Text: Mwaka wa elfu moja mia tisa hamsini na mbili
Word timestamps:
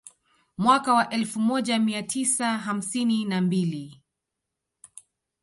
Mwaka 0.57 0.93
wa 0.93 1.09
elfu 1.09 1.39
moja 1.39 1.79
mia 1.79 2.03
tisa 2.03 2.57
hamsini 2.57 3.25
na 3.25 3.41
mbili 3.41 4.01